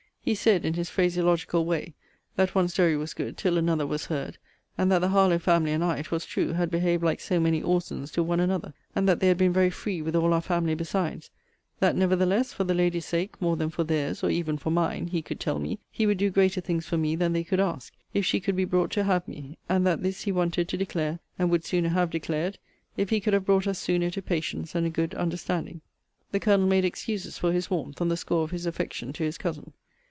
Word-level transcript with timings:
He 0.23 0.35
said, 0.35 0.65
in 0.65 0.75
his 0.75 0.87
phraseological 0.87 1.65
way, 1.65 1.95
That 2.35 2.53
one 2.53 2.67
story 2.67 2.95
was 2.95 3.15
good 3.15 3.37
till 3.37 3.57
another 3.57 3.87
was 3.87 4.05
heard; 4.05 4.37
and 4.77 4.91
that 4.91 4.99
the 4.99 5.07
Harlowe 5.09 5.39
family 5.39 5.71
and 5.71 5.83
I, 5.83 5.99
'twas 6.03 6.27
true, 6.27 6.49
had 6.53 6.69
behaved 6.69 7.01
like 7.01 7.19
so 7.19 7.39
many 7.39 7.63
Orsons 7.63 8.11
to 8.11 8.21
one 8.21 8.39
another; 8.39 8.75
and 8.95 9.09
that 9.09 9.19
they 9.19 9.27
had 9.29 9.37
been 9.39 9.51
very 9.51 9.71
free 9.71 9.99
with 9.99 10.15
all 10.15 10.31
our 10.31 10.39
family 10.41 10.75
besides: 10.75 11.31
that 11.79 11.95
nevertheless, 11.95 12.53
for 12.53 12.63
the 12.65 12.75
lady's 12.75 13.05
sake, 13.07 13.41
more 13.41 13.57
than 13.57 13.71
for 13.71 13.83
their's, 13.83 14.23
or 14.23 14.29
even 14.29 14.59
for 14.59 14.69
mine, 14.69 15.07
(he 15.07 15.23
could 15.23 15.39
tell 15.39 15.57
me,) 15.57 15.79
he 15.89 16.05
would 16.05 16.19
do 16.19 16.29
greater 16.29 16.61
things 16.61 16.85
for 16.85 16.97
me 16.99 17.15
than 17.15 17.33
they 17.33 17.43
could 17.43 17.59
ask, 17.59 17.91
if 18.13 18.23
she 18.23 18.39
could 18.39 18.55
be 18.55 18.63
brought 18.63 18.91
to 18.91 19.05
have 19.05 19.27
me: 19.27 19.57
and 19.67 19.87
that 19.87 20.03
this 20.03 20.21
he 20.21 20.31
wanted 20.31 20.67
to 20.69 20.77
declare, 20.77 21.17
and 21.39 21.49
would 21.49 21.65
sooner 21.65 21.89
have 21.89 22.11
declared, 22.11 22.59
if 22.95 23.09
he 23.09 23.19
could 23.19 23.33
have 23.33 23.43
brought 23.45 23.65
us 23.65 23.79
sooner 23.79 24.11
to 24.11 24.21
patience, 24.21 24.75
and 24.75 24.85
a 24.85 24.89
good 24.91 25.15
understanding. 25.15 25.81
The 26.31 26.39
Colonel 26.39 26.67
made 26.67 26.85
excuses 26.85 27.39
for 27.39 27.51
his 27.51 27.71
warmth, 27.71 27.99
on 27.99 28.09
the 28.09 28.15
score 28.17 28.43
of 28.43 28.51
his 28.51 28.67
affection 28.67 29.13
to 29.13 29.23
his 29.23 29.39
cousin. 29.39 29.73